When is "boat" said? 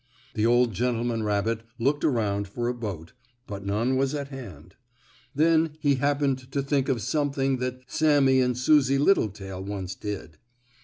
2.73-3.13